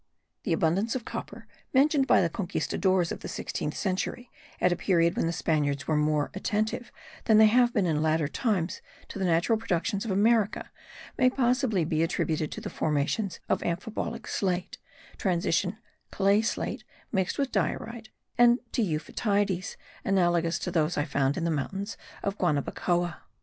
The 0.45 0.53
abundance 0.53 0.95
of 0.95 1.05
copper 1.05 1.45
mentioned 1.75 2.07
by 2.07 2.21
the 2.21 2.29
Conquistadores 2.31 3.11
of 3.11 3.19
the 3.19 3.27
sixteenth 3.27 3.77
century, 3.77 4.31
at 4.59 4.71
a 4.71 4.75
period 4.75 5.15
when 5.15 5.27
the 5.27 5.31
Spaniards 5.31 5.87
were 5.87 5.95
more 5.95 6.31
attentive 6.33 6.91
than 7.25 7.37
they 7.37 7.45
have 7.45 7.71
been 7.71 7.85
in 7.85 8.01
latter 8.01 8.27
times 8.27 8.81
to 9.09 9.19
the 9.19 9.25
natural 9.25 9.59
productions 9.59 10.03
of 10.03 10.09
America, 10.09 10.71
may 11.19 11.29
possibly 11.29 11.85
be 11.85 12.01
attributed 12.01 12.51
to 12.53 12.59
the 12.61 12.69
formations 12.71 13.39
of 13.47 13.61
amphibolic 13.61 14.25
slate, 14.25 14.79
transition 15.19 15.77
clay 16.09 16.41
slate 16.41 16.83
mixed 17.11 17.37
with 17.37 17.51
diorite, 17.51 18.09
and 18.39 18.57
to 18.71 18.81
euphotides 18.81 19.75
analogous 20.03 20.57
to 20.57 20.71
those 20.71 20.97
I 20.97 21.05
found 21.05 21.37
in 21.37 21.43
the 21.43 21.51
mountains 21.51 21.95
of 22.23 22.39
Guanabacoa. 22.39 23.17